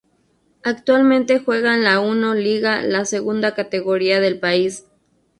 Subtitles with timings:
[0.63, 4.85] Actualmente juega en la I liga, la segunda categoría del país.